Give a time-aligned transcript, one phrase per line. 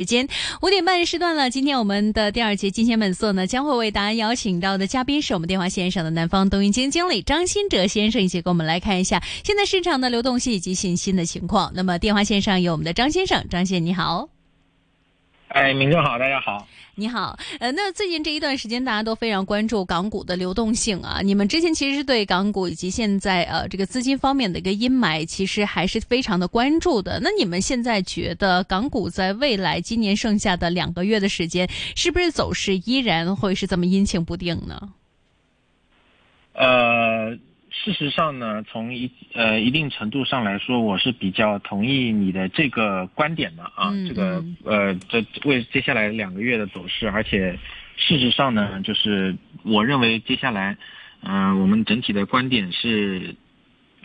[0.00, 0.26] 时间
[0.62, 11.70] 五点半时段了，今天我们的第二节《金钱本色》呢，将会为大家邀请到的嘉宾是我们电话线上的南方东云基金经理张新哲先生，一起跟我们来看一下现在市场的流动性以及信心的情况。
[11.74, 14.30] 那么电话线上有我们的张先生，张先生你好。
[15.48, 16.66] 哎，明正好，大家好，
[17.00, 17.38] 你好。
[17.60, 21.22] 呃，那最近这一段时间，大家都非常关注港股的流动性啊。
[21.24, 27.18] 你们之前其实是对港股以及现在呃这个资金方面的一个阴霾，其实还是非常的关注的。
[27.22, 34.92] 那你们现在觉得港股在未来今年剩下的两个月的时间，是不是走势依然会是这么阴晴不定呢？
[36.52, 37.38] 呃。
[37.72, 43.92] 事实上呢，从一呃一定程度上来说，我是比较同意你的这个观点的啊。
[44.08, 47.56] 这个呃，这为接下来两个月的走势，而且
[47.96, 50.76] 事实上呢，就是我认为接下来，
[51.22, 53.36] 嗯，我们整体的观点是，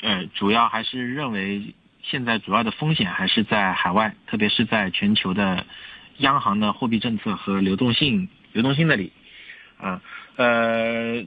[0.01, 5.65] 呃，主要还是认为现在主要的风险还是在海外，特别是在全球的
[6.17, 9.11] 央行的货币政策和流动性流动性那里，
[9.79, 10.01] 啊，
[10.35, 11.25] 呃。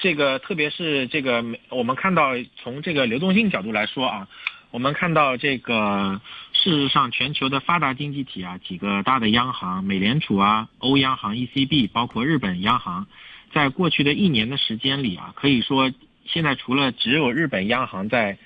[0.00, 4.28] 这个特别是这个，我们看到从这个流动性角度来说啊，
[4.70, 6.22] 我们看到这个
[6.54, 13.06] 事实上全球的发达经济体啊，几个大的央行，美联储啊、欧央行、ECB，包括日本央行，
[13.52, 15.92] 在过去的一年的时间里啊，可以说
[16.24, 18.38] 现在除了只有日本央行在，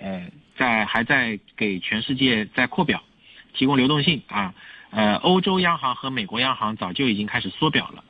[0.00, 3.02] 呃，在还在给全世界在扩表，
[3.52, 4.54] 提供流动性啊，
[4.88, 8.02] 呃，欧洲央行和美国央行早就已经开始缩表了。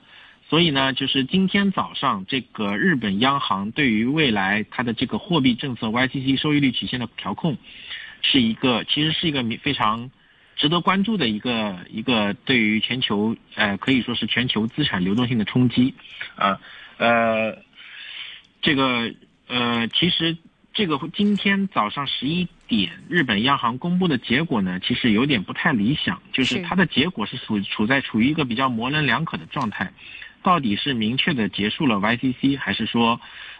[0.48, 7.56] 所以呢，就是今天早上这个日本央行对于未来它的这个货币政策 YCC 收益率曲线的调控，
[8.22, 10.10] 是一个其实是一个非常
[10.56, 15.94] 值得关注的一个一个对于全球呃可以说是全球资产流动性的冲击
[16.36, 16.60] 啊
[16.98, 17.56] 呃
[18.62, 19.12] 这个
[19.48, 20.36] 呃其实
[20.72, 29.92] 这个今天早上十一点日本央行公布的结果呢，其实有点不太理想，就是它的结果是处处在处于一个比较模棱两可的状态。
[30.44, 33.18] 到底是明确的结束了 YCC，还是说，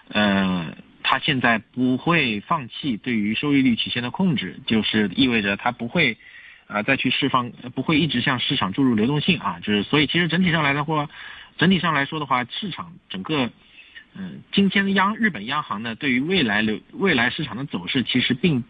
[0.08, 6.18] 呃，他现在不会放弃对于收益率曲线的控制，就是意味着他不会，
[6.66, 11.08] 啊，再去释放，不会一直向市场注入流动性啊，就是所以其实整体上来的话，
[11.56, 13.50] 整体上来说的话，市场整个，
[14.14, 18.62] 嗯，今天央日本央行呢，对于未来流未来市场的走势，其实并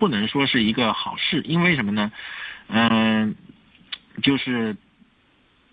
[0.00, 2.10] 不能说是一个好事，因为什么呢？
[2.66, 3.36] 嗯，
[4.24, 4.76] 就是。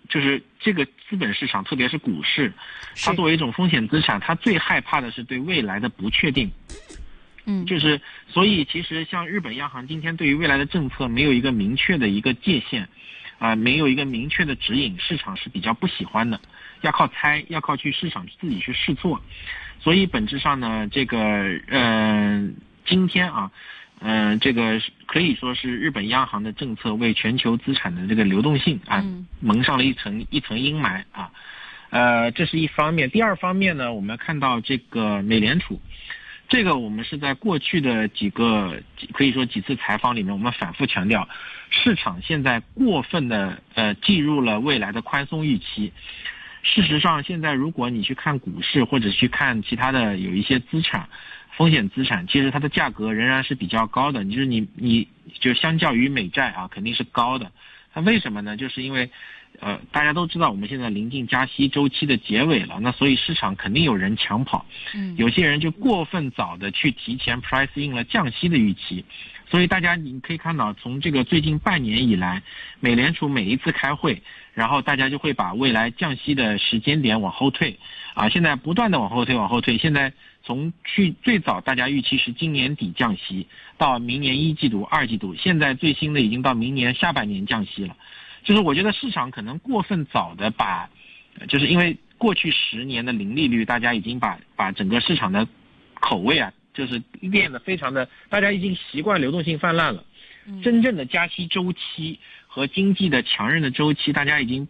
[0.08, 2.52] 就是这个资本市场，特别是股市，
[2.96, 6.50] 它作为一种风险资产，它最害怕的是对未来的不确定。
[7.44, 12.88] 嗯，就是所以其实像日本央行今天对于未来的政策没有一个明确的一个界限，
[13.38, 16.40] 啊，没有一个明确的指引，市场是比较不喜欢的，
[16.80, 19.22] 要靠猜，要靠去市场自己去试错。
[19.80, 21.18] 所以本质上呢，这个
[21.68, 23.50] 嗯，今天啊。
[24.00, 29.04] 嗯，这个可以说是日本央行的政策为全球资产的这个流动性啊
[29.40, 31.32] 蒙上了一层一层阴霾啊，
[31.90, 33.10] 呃，这是一方面。
[33.10, 35.80] 第二方面呢，我们看到这个美联储，
[36.48, 38.80] 这个我们是在过去的几个
[39.12, 41.28] 可以说几次采访里面，我们反复强调，
[41.70, 45.92] 市场现在过分的呃进入了未来的宽松预期。
[46.62, 51.08] 事实上，现在如果你去看股市或者去看其他的有一些资产。
[51.58, 55.08] 风险资产其实它的价格仍然是比较高的，就是你你
[55.40, 57.50] 就相较于美债啊肯定是高的，
[57.92, 58.56] 它为什么呢？
[58.56, 59.10] 就是因为，
[59.58, 64.64] 呃大家都知道我们现在临近加息周期的结尾了，那所以市场肯定有人抢跑，
[64.94, 69.04] 嗯，有些人就过分早的去提前 price in 了降息的预期，
[69.50, 72.40] 所以大家你可以看到从这个最近半年以来，
[72.78, 74.22] 美联储每一次开会，
[74.54, 77.80] 然后大家就会把未来降息的时间点往后退，
[78.14, 80.12] 啊现在不断的往后退往后退，现在。
[80.42, 87.96] 从去最早大家预期是今年底降息，到明年一季度、二季度，现在最新的已经到明年下半年降息了。
[88.44, 90.88] 就是我觉得市场可能过分早的把，
[91.48, 95.46] 就是因为过去十年的零利率，大家已经把把整个市场的
[95.94, 96.98] 口味啊，就是
[97.30, 100.04] 变得非常的，大家已经习惯流动性泛滥了。
[100.62, 104.66] 真正的加息周期和经济的强韧的周期，大家已经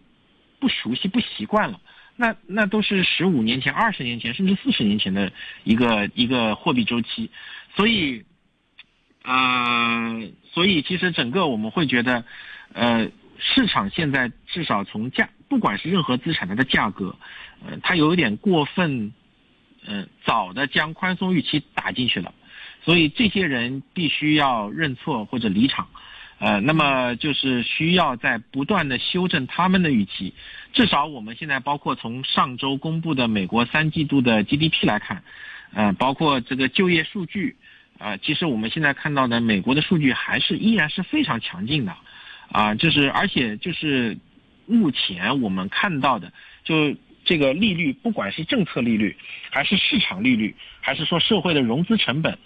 [0.59, 1.79] 不熟悉、不习惯了。
[2.21, 5.31] 那那都是十五年前、二十年前，甚至四十年前的
[5.63, 7.31] 一个一个货币周期，
[7.77, 8.25] 所以，
[9.23, 12.25] 呃，所以其实整个我们会觉得，
[12.73, 17.15] 呃，市场现在至少从价，不管是任何资产它的价格，
[17.65, 19.13] 呃，它有点过分，
[19.85, 22.33] 呃，早的将宽松预期打进去了，
[22.83, 25.87] 所以这些人必须要认错或者离场。
[26.39, 30.33] 呃，那么就是需要在不断的修正他们的预期，
[30.71, 35.23] 至少我们现在包括从上周公布的美国三季度的 GDP 来看，
[35.73, 37.57] 呃，包括这个就业数据，
[37.97, 41.93] 呃，其实我们现在看到的美国的数据还是依然是非常强劲的，
[42.51, 44.17] 啊，就是而且就是
[44.65, 46.31] 目前我们看到的，
[46.63, 46.95] 就
[47.25, 49.17] 这个利率，不管是政策利率，
[49.51, 52.39] 还是市场利率，还是说社会的融资成本，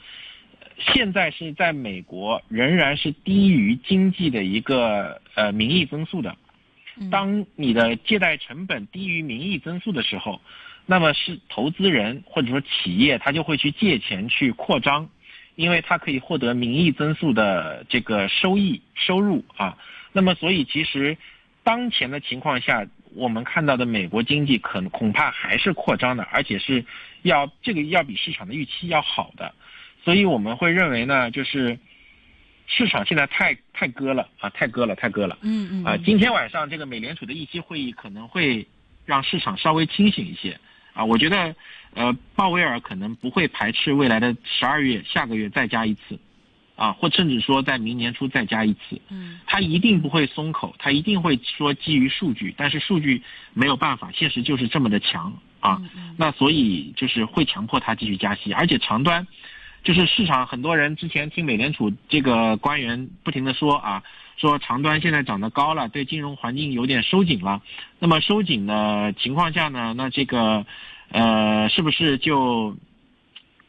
[0.78, 6.36] 现在是在美国仍然是低于经济的一个呃名义增速的。
[7.10, 10.42] 当你的借贷成本低于名义增速的时候，
[10.86, 15.10] 那么是投资人或者说企业，他就会去借钱去扩张，
[15.56, 19.78] 因为他可以获得名义增速的这个收益收入啊。
[20.12, 21.18] 那么所以其实
[21.64, 22.86] 当前的情况下，
[23.16, 26.86] 我们看到的美国经济可能恐怕还是扩张的，而且是
[27.24, 29.56] 要这个要比市场的预期要好的。
[30.04, 31.78] 所以我们会认为呢，就是。
[32.66, 35.38] 市场现在太太割了啊，太割了，太割了。
[35.42, 35.84] 嗯嗯。
[35.84, 38.66] 啊，今天晚上这个美联储的议息会议可能会
[39.06, 40.58] 让市场稍微清醒一些
[40.94, 41.04] 啊。
[41.04, 41.54] 我觉得，
[41.94, 46.18] 呃，鲍威尔可能不会排斥未来的十二月下个月再加一次，
[46.78, 49.00] 啊，或甚至说在明年初再加一次。
[49.10, 49.42] 嗯。
[49.46, 53.22] 他一定不会松口，他一定会说基于数据，但是数据
[53.54, 55.82] 没有办法，现实就是这么的强啊。
[56.18, 59.28] 那所以就是会强迫他继续加息，而且长端。
[59.84, 64.02] 就是市场很多人之前听美联储这个官员不停的说啊，
[64.38, 67.62] 说长端现在涨得高了，对金融环境有点收紧了。
[68.00, 70.66] 那么收紧的情况下呢，那这个，
[71.12, 72.78] 呃，是不是就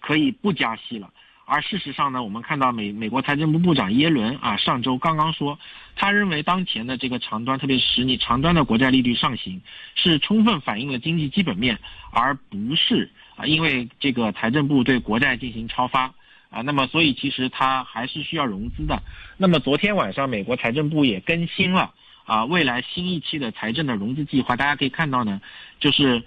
[0.01, 1.11] 可以不加息了？
[1.47, 5.59] 而事实上呢，我们看到美美国财政部部长耶伦啊，上周刚刚说，
[5.97, 9.61] 他认为当前的这个长端，特别是十年长端的国债利率上行，
[9.97, 11.79] 是充分反映了经济基本面，
[12.13, 13.11] 而不是。
[13.37, 16.15] 啊，因为这个财政部对国债进行超发
[16.51, 19.03] 啊，那么所以其实它还是需要融资的。
[19.37, 21.93] 那么昨天晚上美国财政部也更新了
[22.25, 25.41] 啊，未来新一期的财政的融资计划，大家可以看到呢，
[25.81, 26.23] 就是，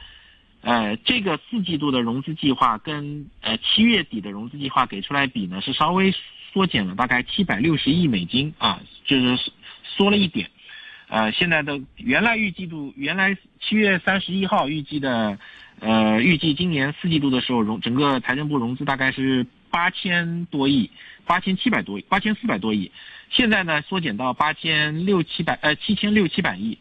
[0.61, 6.13] 呃，这个四季度的融资计划跟呃七月底的融资计划给出来比呢，是稍微
[6.51, 9.51] 缩减了大概七百六十亿美金啊，就是
[9.83, 10.49] 缩了一点。
[11.07, 15.39] 呃，现在的原来预计度，原来七月三十一号预计的，
[15.79, 20.89] 呃，预计今年四季度的时候融整个财政部融资大概是八千多亿，
[21.25, 22.91] 八千七百多亿，八千四百多亿，
[23.29, 26.77] 现在呢缩减到八千六七百呃七千六七百亿，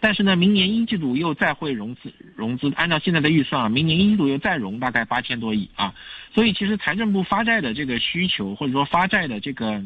[0.00, 5.94] 但是呢明年一季度又再会融资融资，按照现在的预算啊，明年一季度又再融大概八千多亿啊，
[6.34, 9.82] 所以其实财政部发债的这个需求或者说发债的这个，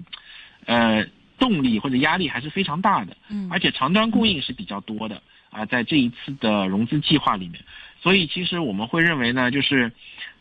[0.67, 1.07] 呃。
[1.37, 5.21] 动力或者压力还是非常大的，嗯，而且长端供应是比较多的
[5.51, 7.61] 啊，在这一次的融资计划里面，
[8.05, 9.91] 所以其实我们会认为呢，就是，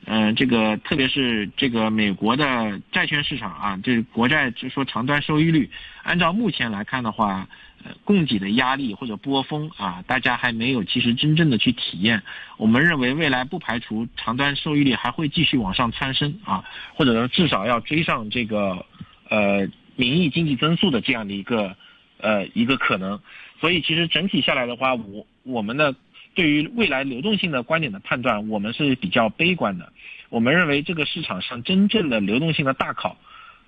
[0.05, 5.69] 嗯，这个特别是这个美国的债券市场啊，就是国债就说长端收益率，
[6.03, 7.47] 按照目前来看的话，
[7.85, 12.21] 呃，供给的压力或者波峰啊，大家还没有其实真正的去体验。
[12.57, 18.85] 我们认为未来不排除长端收益率还会继续往上蹿升啊，或者说至少要追上这个，
[19.29, 19.67] 呃。
[19.95, 21.77] 名义经济增速的这样的一个，
[22.17, 23.19] 呃，一个可能，
[23.61, 25.93] 所以其实整体下来的话，我我们的
[26.33, 29.91] 对于未来流动性的观点的判断，我们是比较悲观的。
[30.29, 33.17] 我们认为这个市场上真正的流动性的大考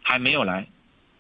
[0.02, 0.68] 还没有来，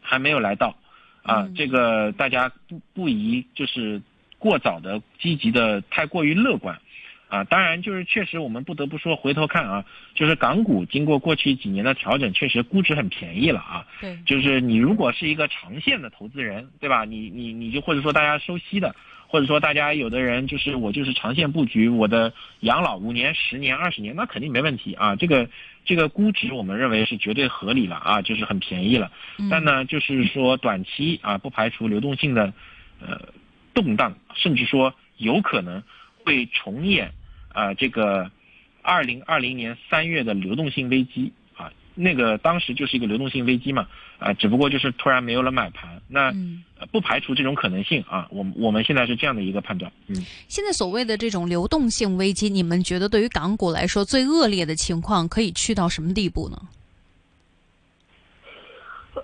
[0.01, 0.75] 还没有来到，
[1.23, 4.01] 啊，这个大家不不宜就是
[4.39, 6.79] 过早的积极的太过于乐观。
[7.27, 9.83] 啊，当然，就是确实，我们不得不说，回头看啊，
[10.13, 13.85] 就是港股经过过去几年的调整，确实估值很便宜了啊。
[13.99, 17.03] 对，就是你如果是一个长线的投资人，对吧？
[17.03, 18.95] 你你你就或者说大家收息的，
[19.27, 25.15] 或者说大家有的人就是我就是长线布局，我的养老五年、十年、二十年，那肯定没问题啊。
[25.15, 25.49] 这个
[25.83, 29.11] 这个估值我们认为是绝对合理了啊，就是很便宜了。
[29.49, 32.53] 但呢，就是说短期啊，不排除流动性的
[32.99, 33.29] 呃
[33.73, 35.83] 动荡，甚至说有可能。
[36.27, 37.11] 会重演，
[37.49, 38.31] 啊，这个
[38.81, 41.44] 二零二零年三月的流动性危机啊，
[41.95, 43.87] 那个当时就是一个流动性危机嘛，
[44.19, 46.31] 啊，只不过就是突然没有了买盘，那
[46.91, 50.15] 不排除这种可能性啊，我我们现在是这样的一个判断，嗯。
[50.47, 56.61] 现在所谓的这种流动性危机，你们觉得对于港股来说最恶劣的情况可以去到什么地步呢？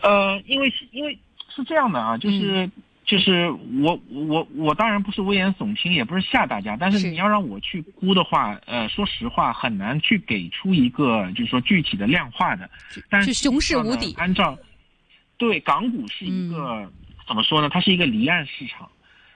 [0.01, 1.17] 呃，因为因为
[1.53, 2.69] 是这样的啊，就是。
[3.12, 3.51] 就是
[3.82, 12.70] 我我我当然不是危言耸听，也不是吓大家，但是你要让我去估的话，呃，说实话很难去给出一个就是说具体的量化的。
[13.10, 14.15] 但是熊市无底。
[14.18, 14.58] 按照，
[15.38, 16.89] 对港股是一个
[17.27, 17.68] 怎么说呢？
[17.68, 18.89] 它是一个离岸市场，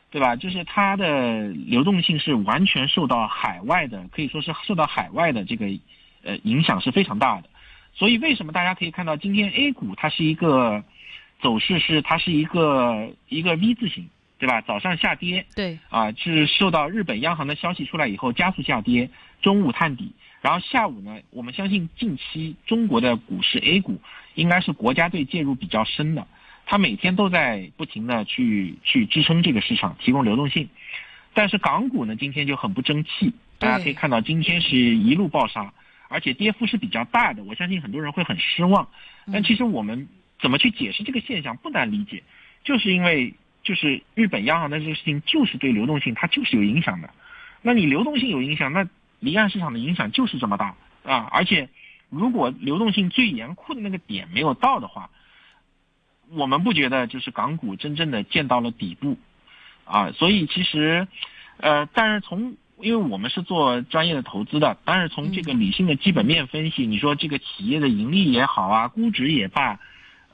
[0.10, 0.38] 对吧？
[0.38, 5.65] 就是它的流动性是完全受到海外的，可以说是受到海外的这个
[6.24, 7.50] 呃影响是非常大的。
[7.94, 10.82] 所以为什么大家可以看到今天 A 股它是一个？
[11.41, 14.07] 走势是它是一个一个 V 字形，
[14.39, 14.61] 对吧？
[14.61, 19.09] 早上下跌，对，啊，是受到日本央行的消息出来以后加速下跌，
[19.41, 20.11] 中午探底，
[20.41, 23.99] 然后下午呢，我们相信近期中国的股市 A 股
[24.33, 26.27] 应该是国家队介入比较深的，
[26.65, 30.69] 它每天都在不停的去去支撑这个市场，提供流动性。
[31.33, 35.73] 但是港股呢，今天就很不争气，大家可以看到今天是一路暴杀，
[36.07, 38.87] 而且跌幅是比较大的，我相信很多人会很失望。
[39.31, 40.07] 但其实我们
[40.45, 42.21] 怎么去解释这个现象不难理解，
[42.63, 43.33] 就是因为
[43.63, 47.09] 就是日本央行的这个事情就是对流动性它就是有影响的，
[47.63, 48.87] 那你流动性有影响，那
[49.19, 50.75] 离岸市场的影响就是这么大。
[51.07, 51.29] 啊！
[51.31, 51.69] 而且
[52.09, 55.11] 如果流动性最严酷的那个点没有到的话，
[56.31, 59.19] 我们不觉得就是港股真正的见到了底部，
[59.85, 61.07] 啊，所以其实，
[61.57, 69.79] 呃，但是从因为我们是做专业的投资的，但是从这个理性的基本面分析，你说这个企业的盈利也好啊，估值也罢，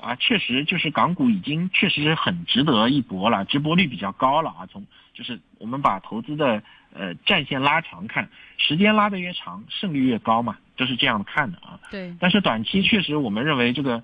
[0.02, 4.68] 啊，确实就是港股已经确实是很值得一搏了，直播率比较高了啊。
[4.72, 11.80] 从就是我们把投资的呃战线拉长看，时间拉得越长，胜率越高嘛，就是这样看的啊。
[11.92, 12.14] 对。
[12.20, 14.04] 但是短期确实我们认为这个。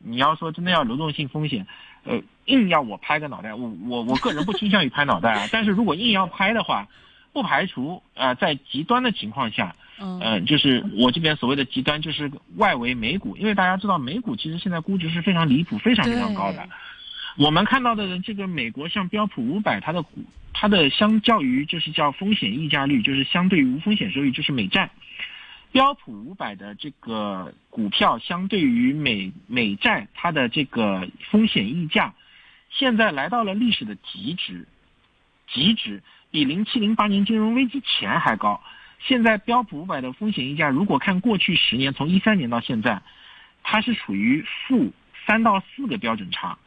[0.00, 1.66] 你要说真的要流动性风险，
[2.04, 5.48] 呃，硬要我拍个脑袋，我我我个人不倾向于拍脑袋啊。
[5.50, 6.86] 但是如果硬要拍的话，
[7.32, 16.68] 不排除啊，在极端的情况下，嗯，就是我这边所谓的极端，就是外围美股，因为大家知道美股其实现在估值是非常离谱、非常非常高的。
[17.36, 24.90] 我们看到的这个美国像标普五百，它的股，它的相较于就是叫风险溢价率，就是相对于无风险收益，就是美债。
[25.70, 32.14] 标普五百的这个股票相对于美美债，它的这个风险溢价，
[32.70, 34.66] 现在来到了历史的极值，
[35.52, 38.60] 极值比零七零八年金融危机前还高。
[38.98, 43.00] 现在标普五百的风险溢价，如果看过去十年，从一三年到现在，
[43.62, 44.92] 它是处于负
[45.26, 46.58] 三到四个标准差，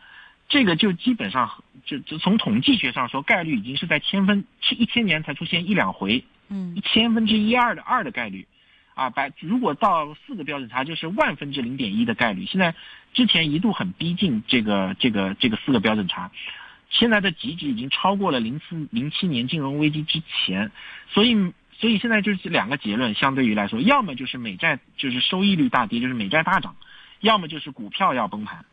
[0.49, 8.47] 这个就基本上就就从统计学上说，概率已经是在千分是一千年才出现一两回，嗯，一千分之一二的二的概率。
[8.93, 12.45] 啊，百如果到四个标准差，就是万分之零点一的概率。
[12.45, 12.75] 现在
[13.13, 16.29] 之前一度很逼近这个这个这个四个标准差，
[16.89, 20.71] 现在的极值已经超过了零四零七年金融危机之前，
[21.09, 26.75] 所以所以现在就是两个结论，相对于来说，要么就是美债就是收益率大跌，就是美债大涨，
[27.21, 28.63] 要么就是股票要崩盘。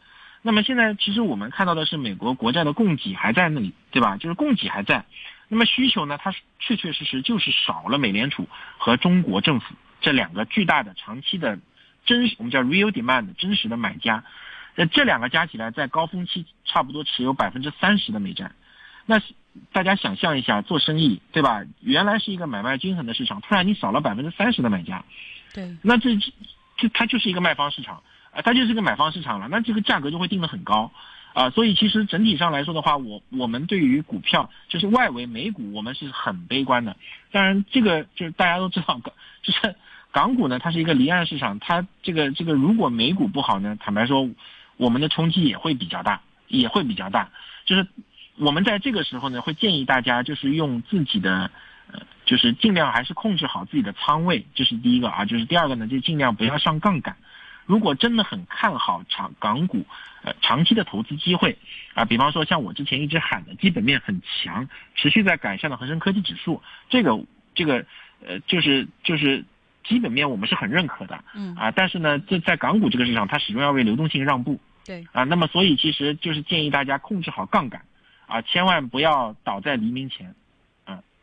[0.43, 4.19] 那么现在其实我们看到的是美国国债的供给还在那里，对吧？
[4.19, 5.07] 就是供给还在，
[5.49, 8.47] 那么需求呢，它是确确实实就是少了美联储
[8.77, 9.75] 和中国政府。
[10.03, 11.59] 这两个巨大的长期的
[12.05, 14.23] 真实，我们叫 real demand 真实的买家，
[14.75, 18.53] 那这两个加起来在高峰期差不多持有百分之三十的美债，
[19.07, 19.19] 那
[19.73, 21.63] 大家想象一下做生意对吧？
[21.81, 25.05] 原来是一个买卖均衡的市场，突然你少了百分之三十的买家，
[25.55, 26.17] 对，那这
[26.77, 30.91] 这它就是一个卖方市场啊，它就是个买方市场了，那这个价格就会定得很高
[31.35, 36.97] 啊，所以其实整体上来说的话，我我们对于股票就是外围美股我们是很悲观的，
[37.33, 39.01] 当然这个就是大家都知道，
[39.43, 39.75] 就是。
[40.11, 44.27] 港股呢，它是一个离岸市场，它这个这个如果美股不好呢，坦白说，
[44.79, 47.29] 我们的冲击也会比较大，也会比较大。
[47.67, 47.87] 就是
[48.39, 51.51] 我们在这个时候呢，会建议大家就是用自己的，
[51.93, 55.25] 呃，就是尽量还是控制好自己的仓位，这是第一个啊。
[55.25, 57.17] 就是第二个呢，就尽量不要上杠杆。
[57.67, 59.85] 如果真的很看好长港股，
[60.23, 61.59] 呃，长期的投资机会
[61.95, 67.19] 啊，比方说像我之前一直喊的基本面很强，持续在改善的恒生科技指数，这个
[67.55, 67.85] 这个
[68.27, 69.45] 呃，就是就是。
[69.85, 77.81] 基本面我们是很认可的，嗯啊，但是呢，这在港股这个市场，它始终要为流动性让步，对啊，那么所以其实就是建议大家控制好杠杆，
[78.29, 80.35] 啊，千万不要倒在黎明前。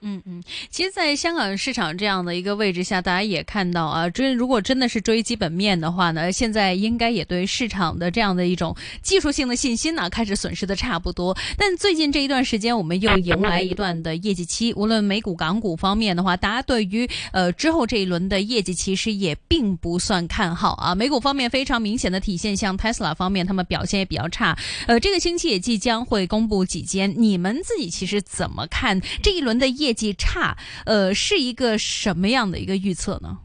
[0.02, 11.36] 嗯嗯，其实，在香港市场这样的一个位置下，大家也看到啊，追如果真的是追基本面的话呢，现在应该也对市场的这样的一种技术性的信心呢，开始损失的差不多。
[11.58, 20.94] 但最近这一段时间，我们又迎来一段的业绩期，无论美股、港股方面的话，大家对于呃之后这一轮的业绩其实也并不算看好啊。
[20.94, 24.56] 美股方面非常明显的体现，像 Tesla 方面，他们表现也比较差。
[24.86, 29.85] 呃，这个星期也即将会公布几间，你们自己其实怎么看这一轮的业？
[29.94, 33.38] 绩差，呃，是一个什么样的一个预测呢？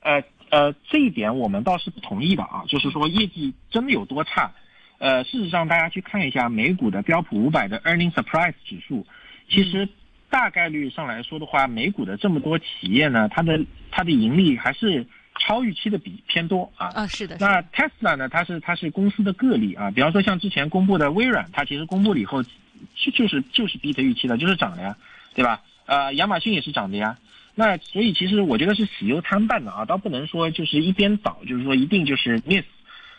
[0.00, 4.52] 呃呃，这一点我们倒是不同意的啊，就是说业绩真的有多差？
[4.98, 9.04] 呃，事实上大家去看一下美股的标普五百的 earning surprise 指数，
[9.50, 9.88] 其实
[10.30, 13.60] 大概率上来说的话，美股的这么多企业呢，它的
[13.90, 15.04] 它的盈利还是
[15.40, 16.86] 超预期的比偏多啊。
[16.94, 17.36] 啊，是的。
[17.40, 24.96] 那 Tesla 呢，它是它是公司的个例啊，比方说像之前公布的微软，它其实公布了以后就就是就是低的预期的，就是涨了呀。
[25.34, 25.62] 对吧？
[25.86, 27.18] 呃，亚马逊也是涨的呀。
[27.54, 32.64] 那所以其实我觉得是喜忧参半的啊，倒不能说就是一边倒，就是说一定就是 miss。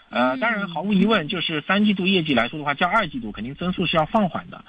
[0.10, 4.63] 呃，当然毫无疑问，就是三季度业绩来说的话，较二季度肯定增速是要放缓的。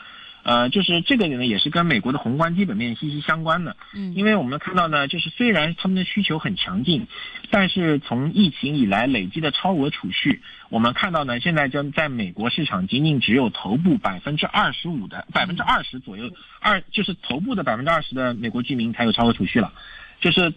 [0.47, 3.77] 呃，就是这个呢，也是跟美国的宏观基本面息息相关的。
[3.93, 7.09] 嗯，因为我们看到呢，就是虽然他们的需求很强劲，
[7.51, 19.73] 但是从疫情以来累积的超额储蓄，我们看到呢，现在将在美国市场仅仅只有头部百分之二十五的百分之二十左右，二就是头部的百分之二十的美国居民才有超额储蓄了，
[20.21, 20.55] 就是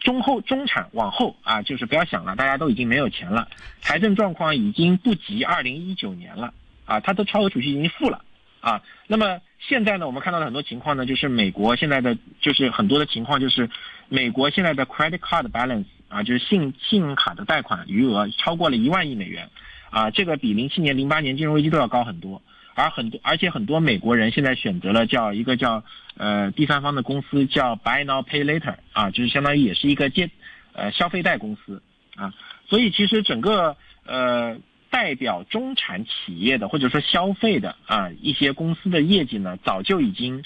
[0.00, 3.48] 中后中产往后啊，就是不要想了，大家都已经没有钱了，
[3.80, 6.54] 财政状况已经不及二零一九年了
[6.86, 8.22] 啊，他的超额储蓄已经负了。
[8.66, 13.70] 啊，那么现在呢，我们看到的很多情况呢，就是美国现在的就是很多的情况，就是
[14.08, 19.48] 美国现在的 credit card balance 啊，就是信信用卡的贷款余额超过了一万亿美元，
[19.90, 22.42] 啊，这个比零七年、零八年金融危机都要高很多。
[22.74, 25.84] 而很多，而且很多美国人现在选择了叫一个叫
[26.16, 30.28] 呃第三方的公司叫 buy now pay later 啊，就是相当于也是一个借
[30.72, 31.80] 呃消费贷公司
[32.16, 32.34] 啊，
[32.68, 34.58] 所以其实整个呃。
[34.96, 40.42] 代表中产企业的或者说消费的啊一些公司的业绩呢，早就已经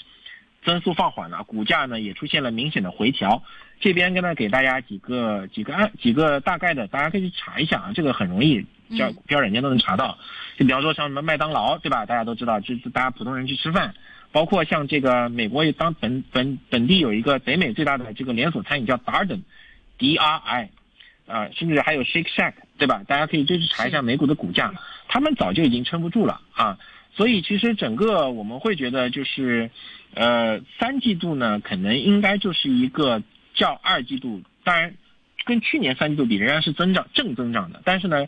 [0.65, 3.43] 增速放缓了，股价呢也出现了明显的回调。
[3.79, 8.65] 这边跟呢给大家几个几个案几个大概的，大家可以去查一下啊，这个很容易，
[8.97, 10.17] 交标软件都能查到。
[10.57, 12.05] 就比方说像什么麦当劳，对吧？
[12.05, 13.95] 大家都知道，就是大家普通人去吃饭，
[14.33, 20.69] 包括像这个美国当本本本地有一个北美最大的这个连锁餐饮叫 Darden，D R I。
[21.27, 23.03] 啊，甚至还有 Shake Shack，对吧？
[23.07, 24.73] 大家可以就去查一下美股的股价，
[25.07, 26.77] 他们早就已经撑不住了啊。
[27.13, 29.69] 所以其实整个我们会觉得就是，
[30.13, 33.21] 呃，三季度呢，可能应该就是一个
[33.53, 34.93] 较二季度，当然
[35.45, 38.27] 跟去年三季度比仍然是增长正增长的，但是呢，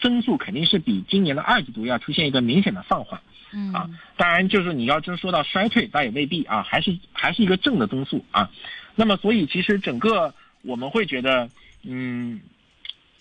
[0.00, 3.20] 增速肯定是比今年的二季度要出现一个明显的放缓。
[3.52, 8.50] 嗯啊，当然就是你要真说到衰退，倒也未必啊，还是还是一个正的增速啊。
[8.94, 11.48] 那么所以其实整个我们会觉得。
[11.82, 12.40] 嗯，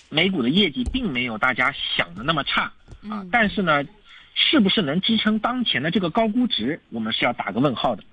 [0.10, 2.72] 美股的业绩并没有大家想的那么差
[3.10, 3.84] 啊，但是呢，
[4.36, 8.04] 是不是能支撑当前的这个高估值，我们是要打个问号的。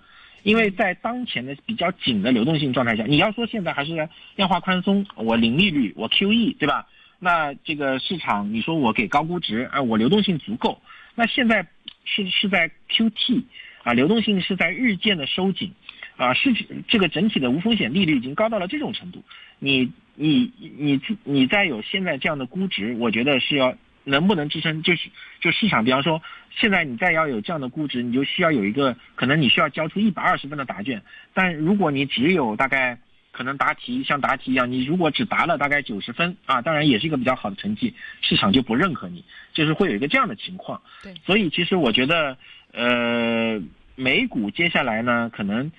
[0.44, 6.86] 因为在当前的比较紧的流动性状态下，你要说现在还是量化宽松，我零利率，我 QE，对吧？
[7.18, 10.80] 那这个市场，你说我给高估值，啊，我流动性足够，
[11.16, 11.66] 那现在
[12.04, 13.42] 是是在 QT
[13.82, 15.72] 啊，流动性是在日渐的收紧
[16.18, 16.52] 啊，是
[16.88, 19.24] 这个整体的无风险利率已经高到了这种程度，
[19.58, 19.90] 你。
[20.20, 25.08] 你你你再有现在这样的估值，我觉得是要能不能支撑，就是
[25.40, 31.00] 就市场，比方说现在你再要有这样的估值，你就需要有一个可能你需要交出一百二十分的答卷，
[31.34, 32.98] 但如果你只有大概
[33.30, 40.82] 可能答题像答题一样，你如果只答了大概九十分啊，当然也是一个比较好的成绩，市场就不认可你，就是会有一个这样的情况。
[41.00, 42.36] 对，所以其实我觉得，
[42.72, 43.62] 呃，
[43.98, 45.70] 美股接下来呢，可能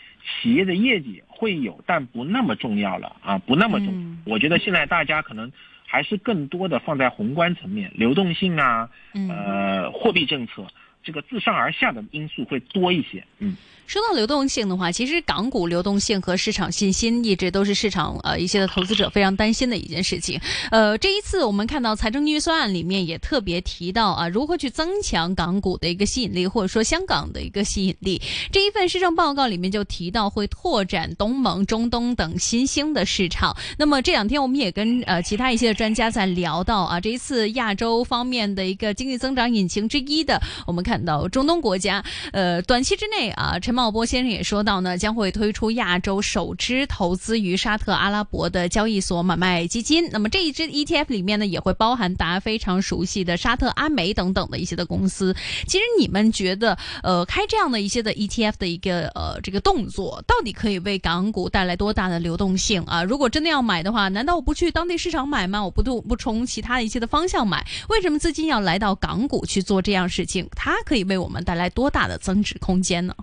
[0.41, 1.23] 企业的业绩。
[1.27, 4.17] 会有，但不那么重要了啊，不那么重。
[4.25, 5.49] 我觉得现在大家可能
[5.87, 8.89] 还是更多的放在宏观层面，流动性啊，
[9.29, 10.67] 呃，货币政策。
[11.03, 13.23] 这个自上而下的因素会多一些。
[13.39, 13.55] 嗯，
[13.87, 20.39] 说到流动性的话，其实港股流动性和市场信心一直都是市场呃一些的投资者非常担心的一件事情。
[20.71, 28.21] 呃，这一次我们看到财政预算案里面也特别提到啊，如何去增强港股的一个吸引力，或者说香港的一个吸引力。
[28.51, 33.55] 这一份施政报告里面就提到会拓展东盟、中东等新兴的市场。
[33.77, 40.83] 那么这两天我们也跟呃其他一些的专家在聊到啊，这一次亚洲方面的一个经济增长引擎之一的，我们。
[40.89, 50.09] 看到中东国家，呃，短期之内啊，陈茂波先生也说到呢，将会推出亚洲首支投资于沙特阿拉伯的交易所买卖基金。
[50.09, 55.35] 那么这一支 ETF 里面呢，也会包含大家非常熟悉的沙特阿美等等的一些的公司。
[55.67, 63.03] 其实你们觉得，呃，开这样的一些的 ETF 的一个呃这个动作，到底可以为港股带来多大的流动性啊？
[63.03, 65.63] 如果真的要买的话，难道我不去当地市场买吗？
[65.63, 67.63] 我不不不从其他的一些的方向买？
[67.89, 70.49] 为什么资金要来到港股去做这样事情？
[70.55, 73.15] 它可以为我们带来多大的增值空间呢？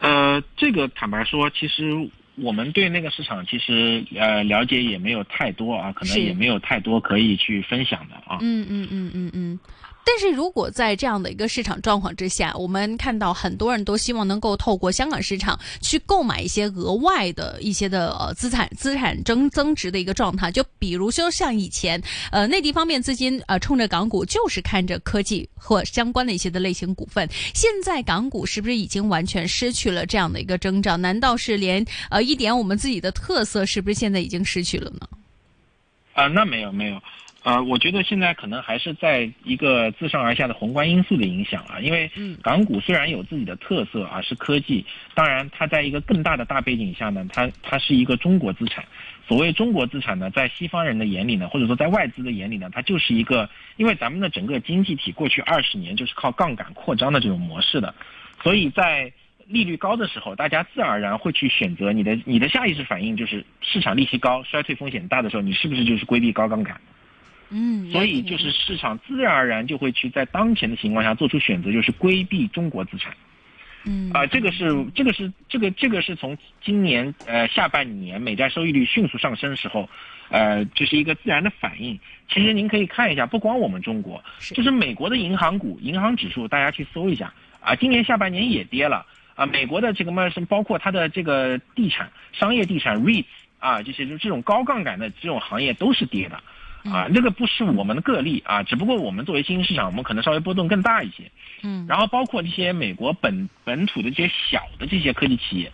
[0.00, 8.38] 呃，这个坦白说，其实我们对那个市场其实呃了解也没有太多啊，可能也没有太多可以去分享的啊。
[8.40, 9.58] 嗯嗯嗯嗯嗯。
[10.12, 20.50] 但是如果在这样的一个市场状况之下，我们看到很多人都希望能够透过香港市场去购买一些额外的一些的呃资产资产增增值的一个状态。
[20.50, 30.96] 就比如说像以前呃内地方面资金呃冲着港股就是看着科技或相关的一些的类型股份，现在港股是不是已经完全失去了这样的一个征兆？
[30.96, 35.08] 难道是连呃一点我们自己的特色是不是现在已经失去了呢？
[36.14, 37.00] 啊，那没有没有。
[37.42, 42.10] 呃，我觉得现在可能还是在一个自上而下的宏观因素的影响啊，因为
[42.42, 48.84] 港股虽然有自己的特色啊，是科技，当然它在一个更大的大背景下呢，它它是一个中国资产。
[49.26, 57.94] 所谓中国资产呢，在西方人的眼里呢，或者说在外资的眼里呢，它就是一个，因为咱们的整个经济体过去二十年就是靠杠杆扩张的这种模式的，
[58.42, 59.10] 所以在
[59.46, 66.78] 利率高的时候，大家自然而然会去选择你的你的下意识反应就是市场利息高、衰退风险大的时候，你是不是就是规避高杠杆？
[67.50, 73.12] 嗯，所以就是市场自然而然就会去在当前的情况下做出选择，就是规避中国资产。
[73.84, 79.88] 嗯啊，这个是这个是这个这个是从今年呃下半年美债收益率迅速上升时候，
[80.28, 81.98] 呃，就是一个自然的反应。
[82.28, 84.22] 其实您可以看一下，不光我们中国，
[84.54, 89.46] 就是美国的银行股、银行指数，大家去搜一下啊，今年下半年也跌了啊。
[89.46, 93.24] 美国的这个嘛什么，包括它的这个地产、商业地产 REITs
[93.58, 96.38] 啊，这些就这种高杠杆的这种行业都是跌的。
[96.84, 101.30] 啊，这个不是我们的个例啊，只不过我们作为新兴市场，我们可能稍微波动更大一些。
[101.62, 105.70] 嗯，然后包括这些美国本本土的这些小的这些科技企业，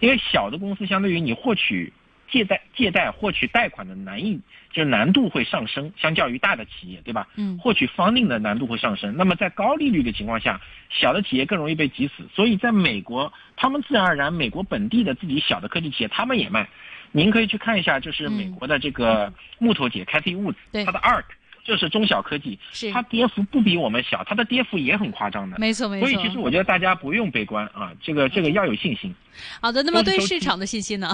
[0.00, 1.92] 因为小的公司相对于你获取
[2.30, 4.40] 借贷、借贷获取贷款的难易，
[4.72, 7.28] 就是难度会上升，相较于大的企业，对吧？
[7.36, 9.16] 嗯，获取 funding 的难度会上升。
[9.16, 12.28] 那么在高利率的情况下，小的企业更容易被挤死。
[12.34, 16.68] 所以在美国，他们自然而然，美国本地的自己小的科技企业，他们也卖。
[17.12, 21.24] 您可以去看一下，就是美国的这个木头姐 Cathy Woods，它的 ARK
[21.64, 22.58] 就是中小科技，
[22.92, 25.58] 它跌幅不比我们小，它的跌幅也很夸张的。
[25.58, 26.08] 没错没错。
[26.08, 29.14] 所以其实我觉得大家不用悲观啊，这个这个要有信心。
[29.60, 31.08] 好的，那么对市场的信心呢？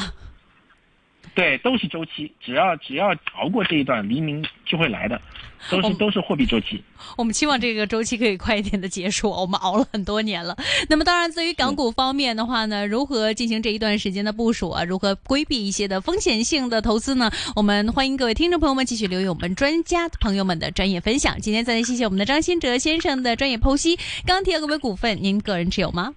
[1.34, 5.20] 对，都是周期，只要只要熬过这一段，黎明就会来的，
[5.68, 6.80] 都是都是货币周期。
[7.16, 10.56] 我们期望这个周期可以快一点的结束，我们熬了很多年了。
[10.88, 14.84] 那么当然，对于港股方面的话呢，如何进行这一段时间的部署啊？
[14.84, 17.28] 如何规避一些的风险性的投资呢？
[17.56, 21.40] 我们欢迎各位听众朋友们继续留意我们专家朋友们的专业分享。
[21.40, 23.98] 今天再次谢谢我们的张新哲先生的专业剖析。
[24.24, 26.14] 钢铁各位股份，您个人持有吗？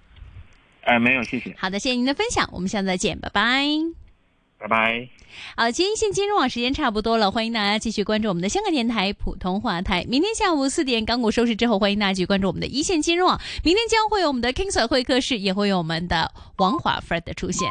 [0.82, 1.56] 哎，没有，谢谢。
[1.58, 4.07] 好的，谢谢您的分享，我们下次再见，拜拜。
[4.58, 5.08] 拜拜。
[5.56, 10.04] 好，今天线金融网时间差不多了，欢迎大家继续关注我们的香港电台普通话台。
[10.08, 13.40] 明天下午四点港股收市之后，欢迎大家继续关注我们的一线金融网。
[13.62, 17.68] 明天将会有我们的 King Sir 会客室，也会有我们的王华 Fred 的出现。